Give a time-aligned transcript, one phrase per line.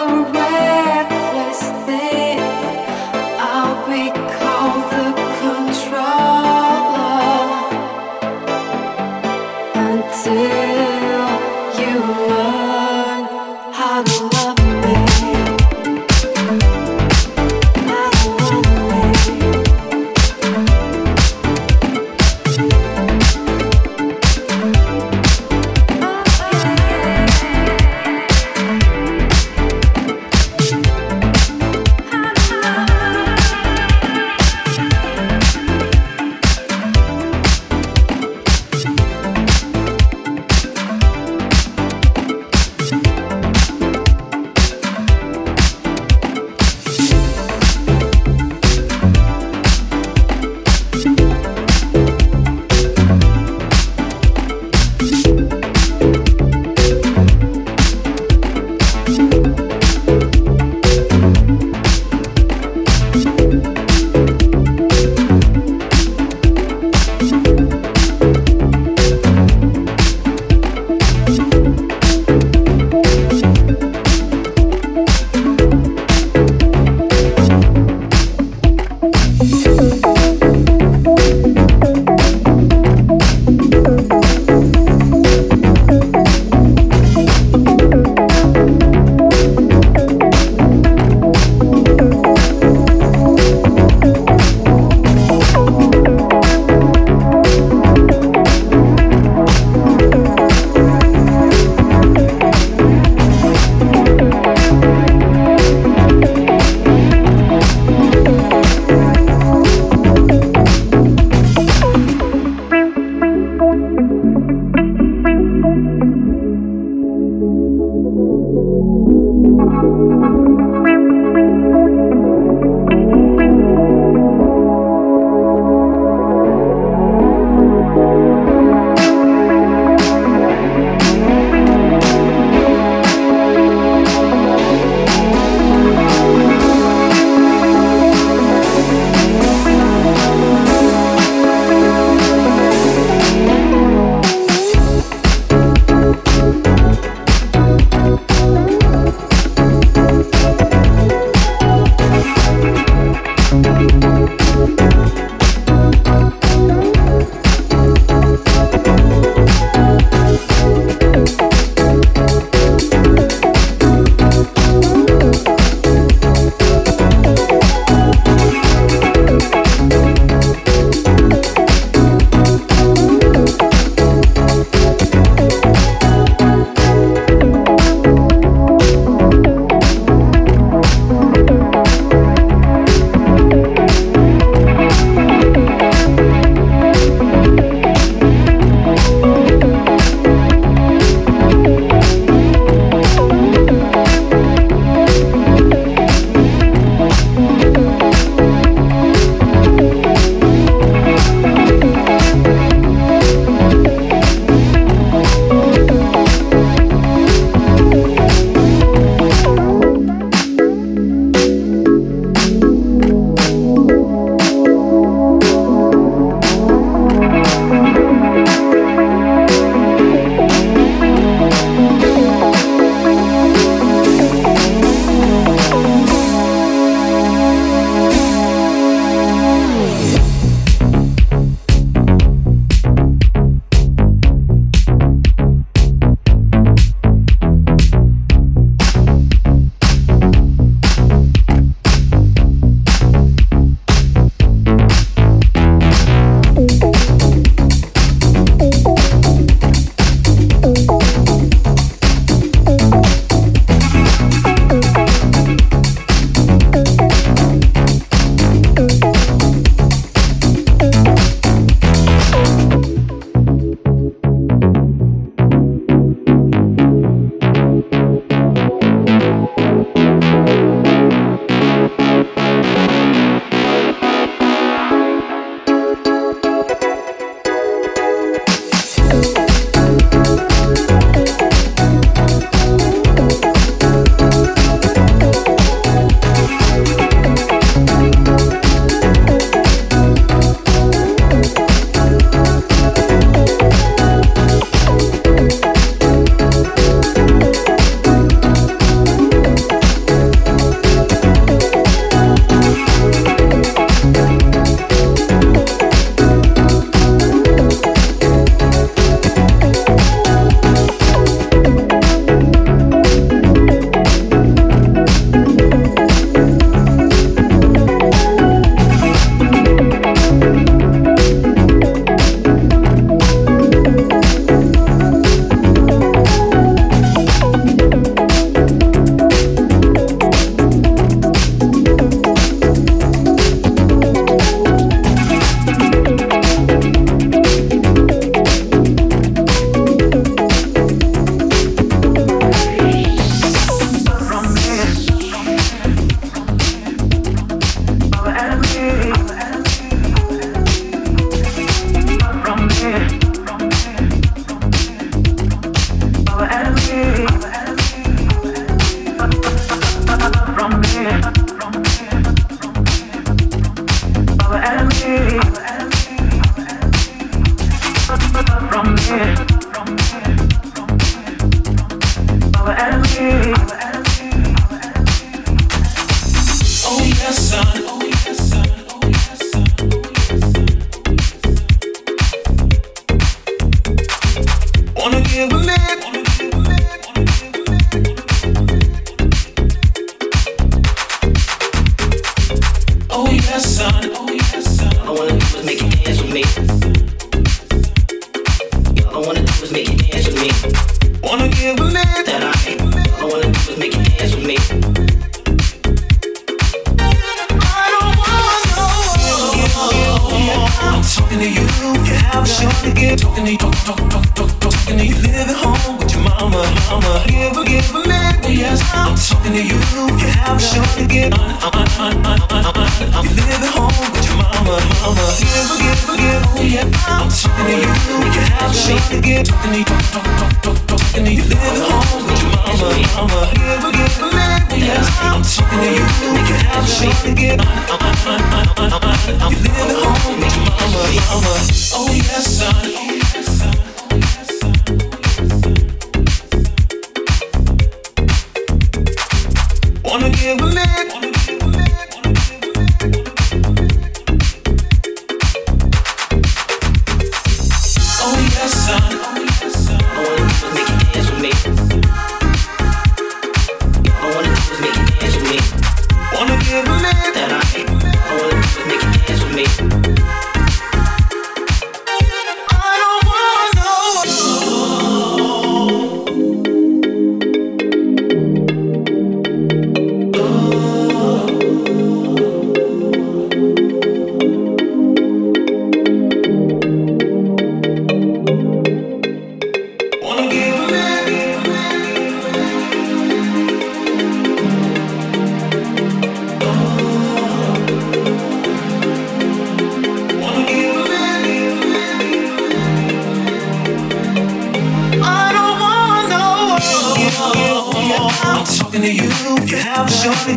[0.00, 0.89] away.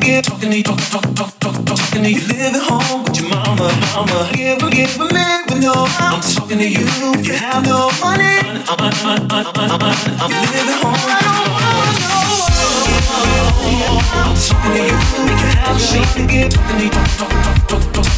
[0.03, 2.19] Here, talking to you, talking, talking, talking, talking, talking to you.
[2.27, 4.27] Living home with your mama, mama.
[4.35, 5.87] Here, we get with me with no.
[5.97, 6.83] I'm talking to you.
[6.83, 10.99] If you have no money, I'm, living home.
[11.07, 12.67] I don't want no one.
[14.11, 14.99] I'm talking to you.
[14.99, 16.49] If you have no money, I'm talking to you.
[16.51, 17.92] Talking, talking, talking, talking.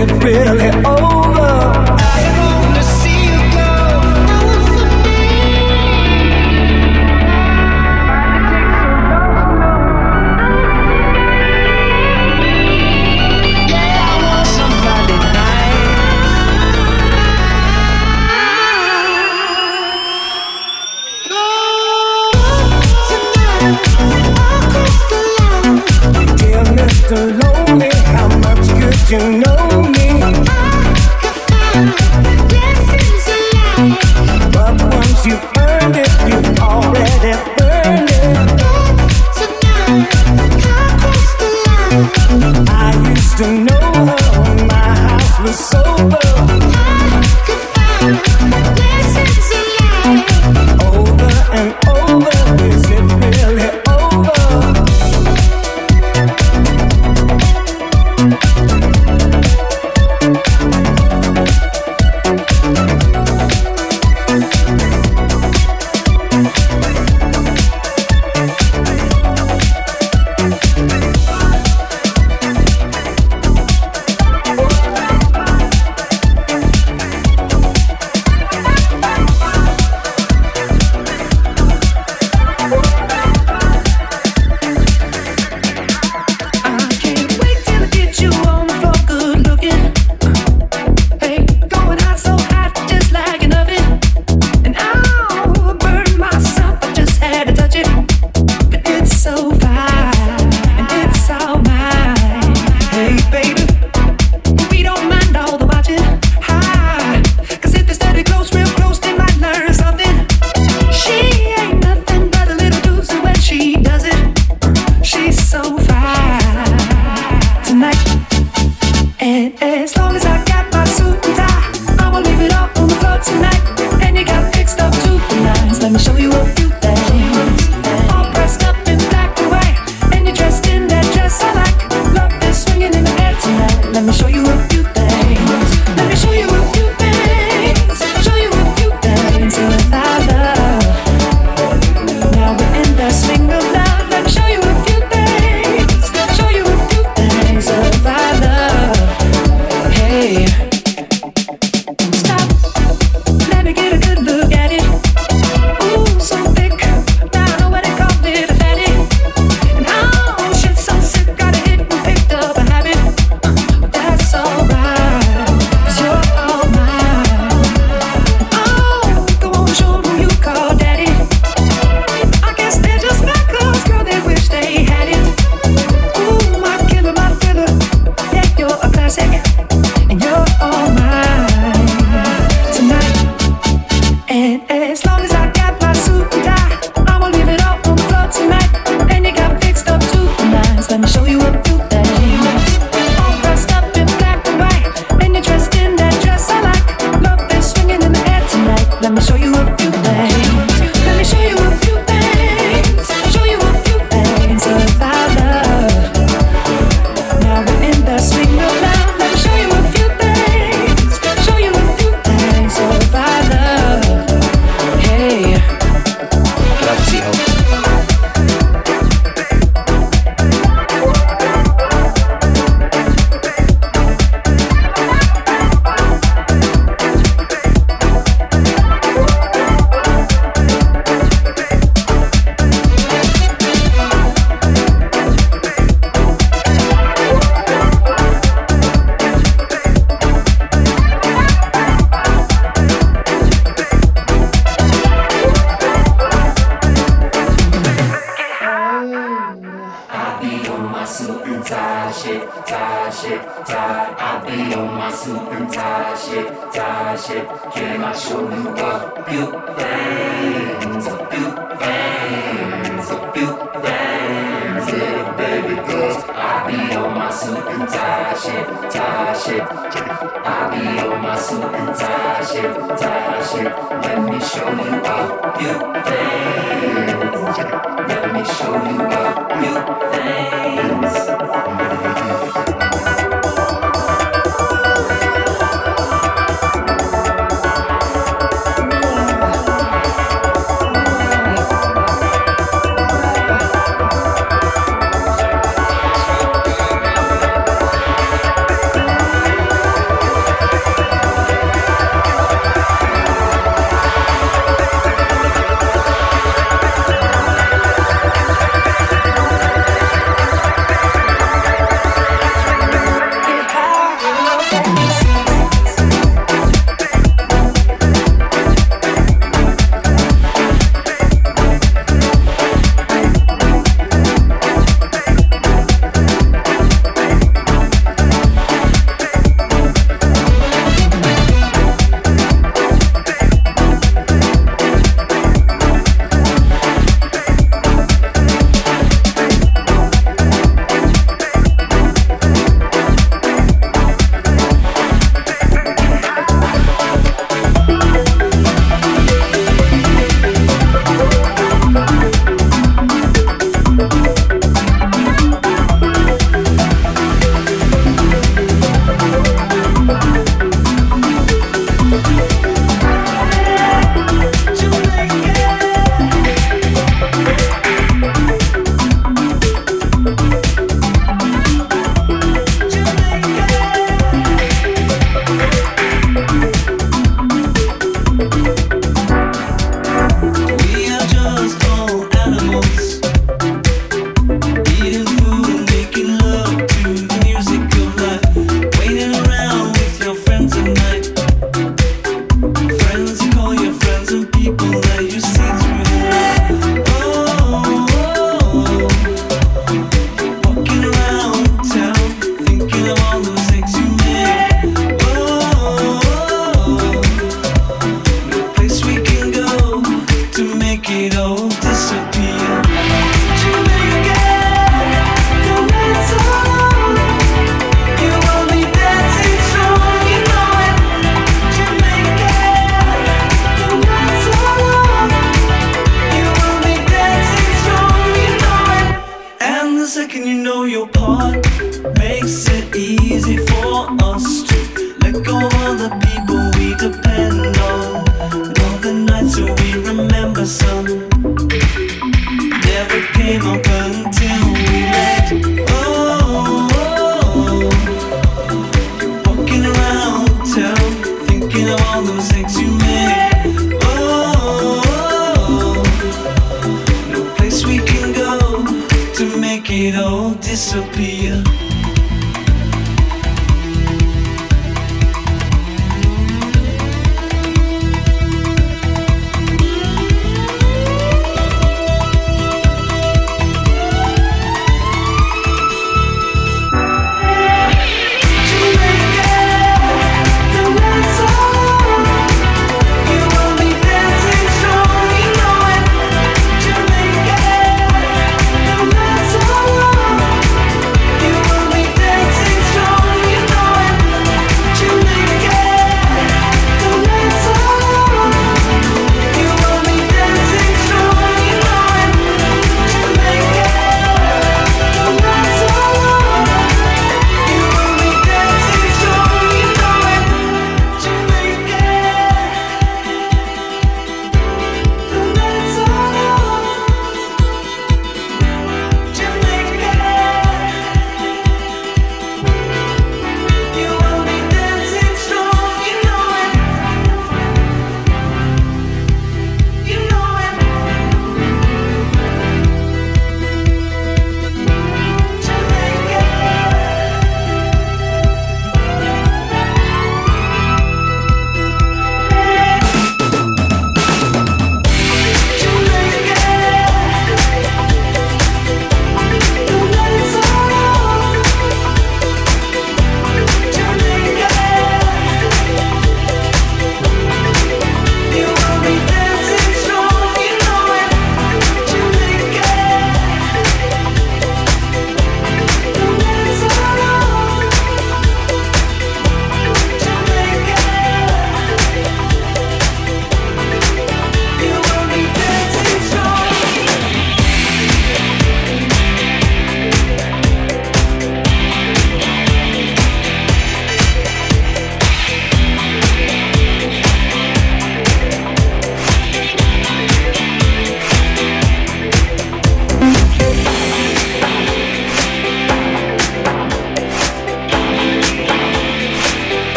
[0.00, 0.77] it really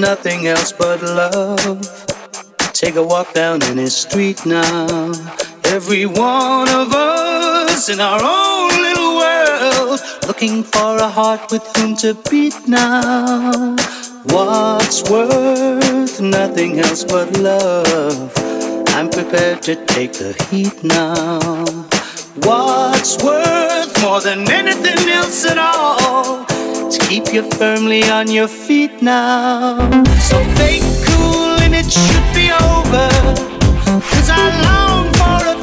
[0.00, 2.06] nothing else but love?
[2.72, 5.12] Take a walk down any street now.
[5.64, 11.96] Every one of us in our own little world, looking for a heart with whom
[11.96, 13.76] to beat now.
[14.24, 18.32] What's worth nothing else but love?
[18.88, 21.64] I'm prepared to take the heat now.
[22.46, 26.55] What's worth more than anything else at all?
[27.08, 29.78] Keep you firmly on your feet now.
[30.18, 33.08] So fake cool and it should be over.
[34.10, 35.55] Cause I long for a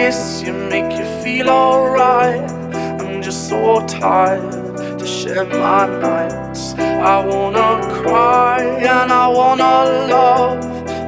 [0.00, 2.50] kiss you, make you feel alright.
[3.00, 6.74] I'm just so tired to share my nights.
[7.12, 7.70] I wanna
[8.00, 8.62] cry
[8.94, 9.74] and I wanna
[10.14, 10.62] love,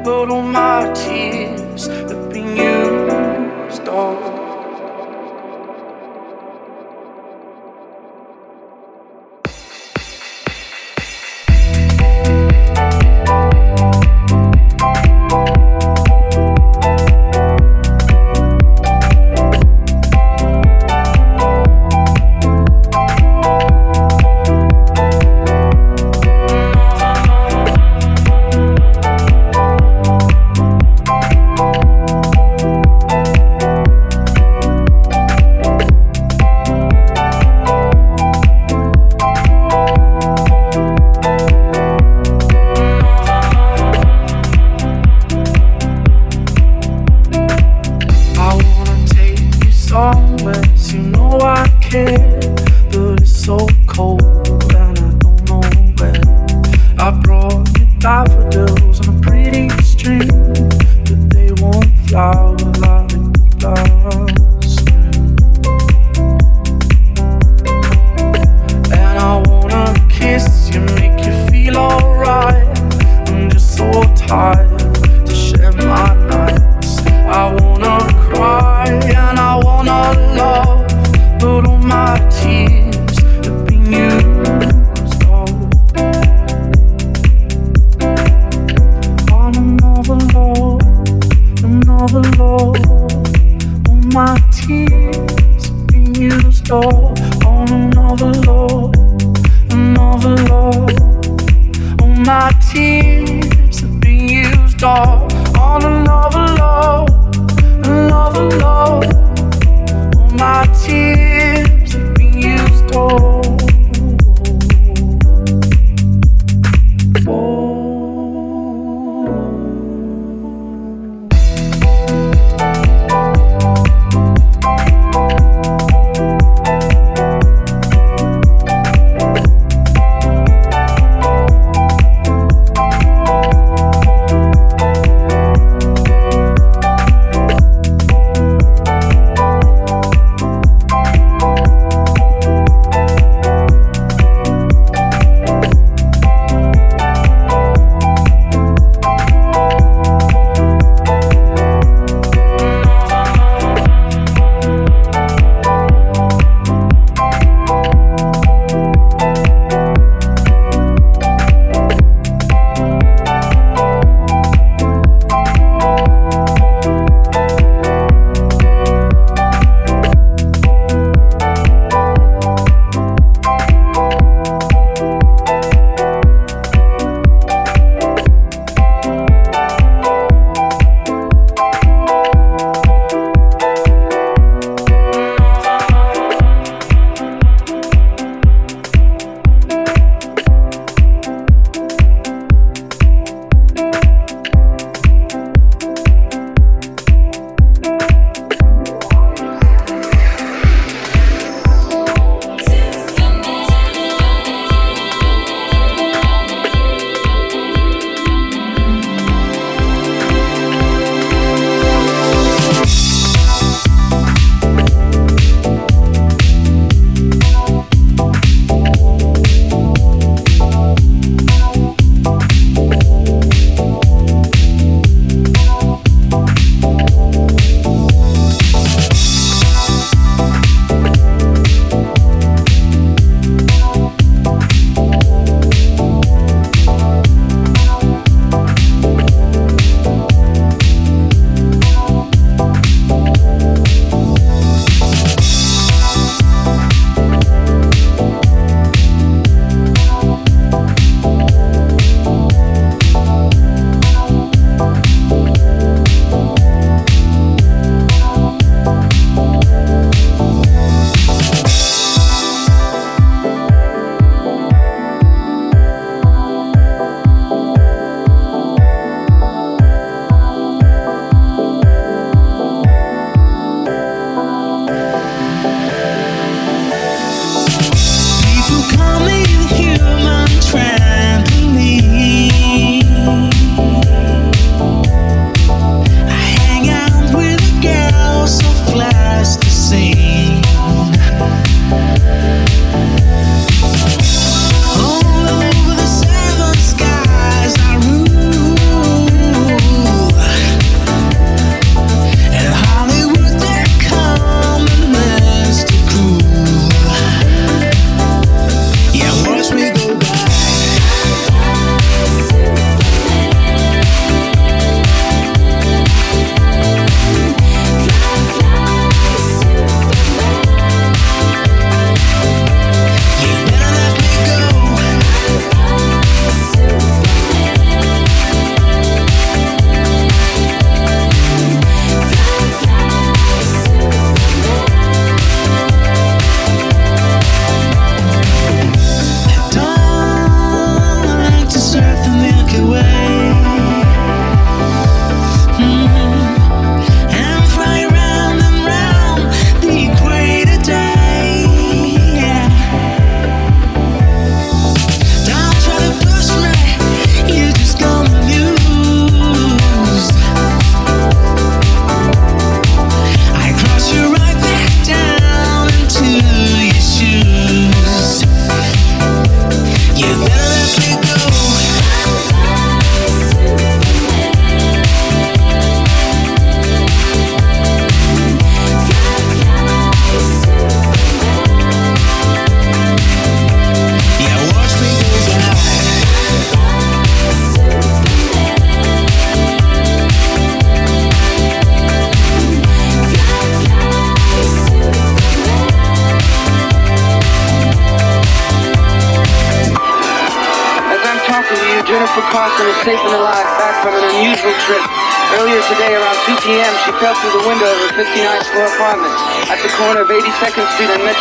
[0.04, 1.51] but all my tears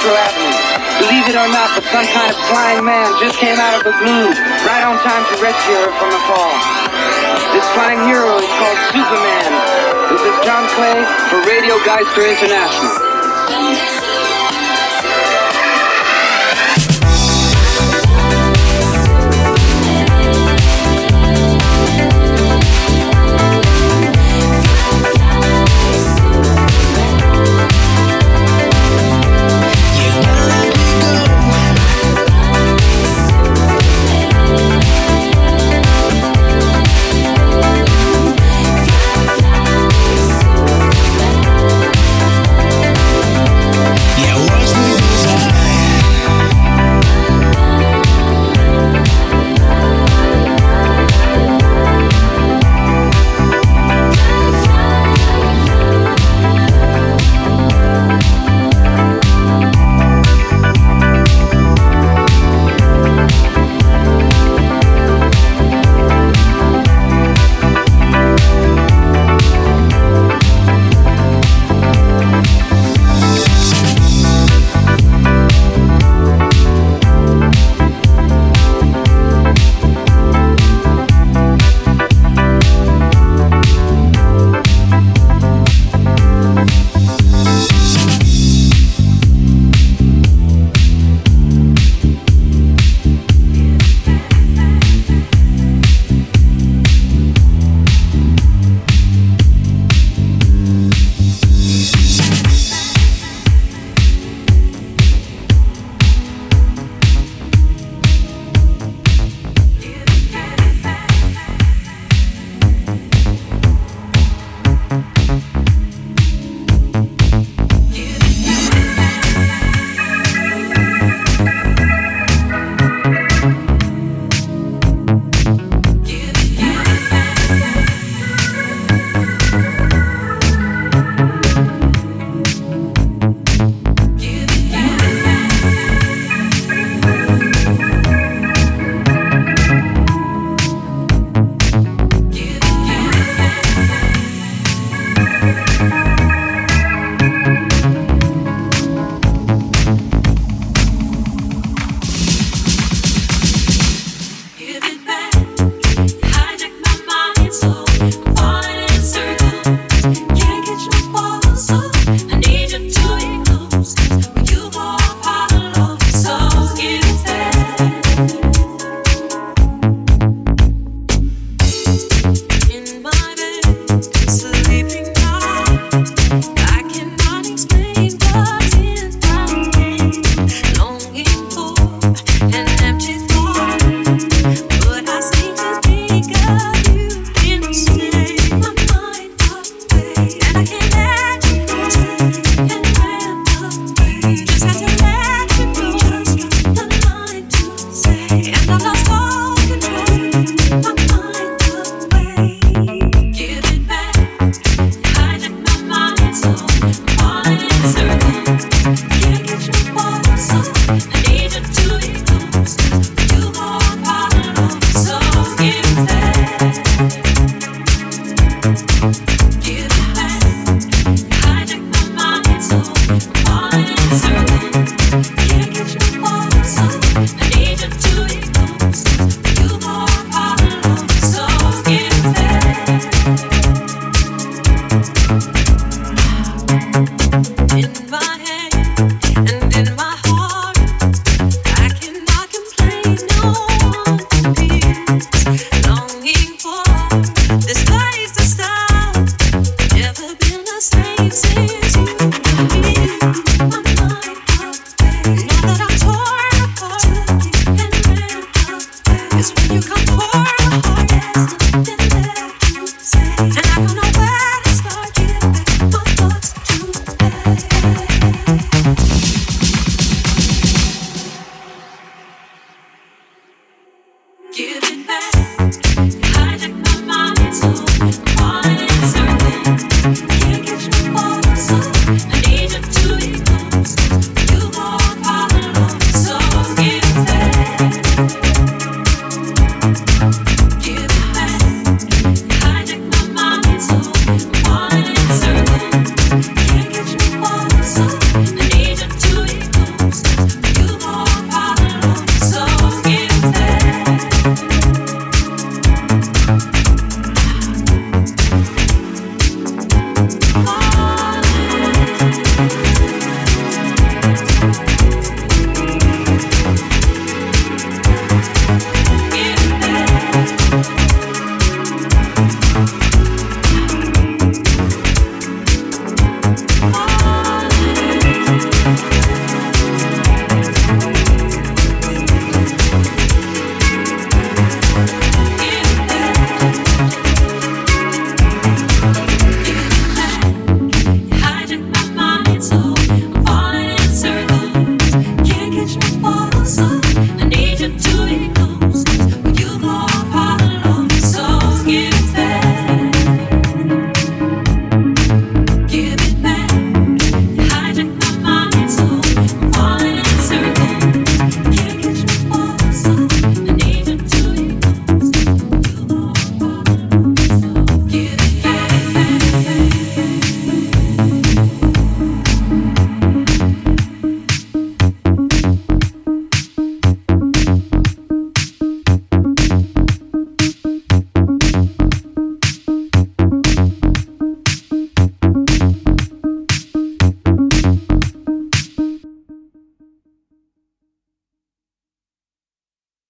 [0.01, 1.05] Metro Avenue.
[1.05, 3.93] Believe it or not, but some kind of flying man just came out of the
[4.01, 4.33] blue,
[4.65, 6.57] right on time to rescue her from the fall.
[7.53, 9.51] This flying hero is called Superman.
[10.09, 13.10] This is John Clay for Radio Geister International.